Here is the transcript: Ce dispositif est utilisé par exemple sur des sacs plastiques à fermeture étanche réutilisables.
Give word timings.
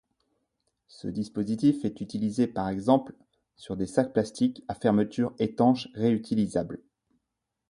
Ce 0.87 1.07
dispositif 1.07 1.85
est 1.85 2.01
utilisé 2.01 2.47
par 2.47 2.69
exemple 2.69 3.13
sur 3.55 3.77
des 3.77 3.85
sacs 3.85 4.13
plastiques 4.13 4.63
à 4.67 4.73
fermeture 4.73 5.31
étanche 5.37 5.89
réutilisables. 5.93 6.81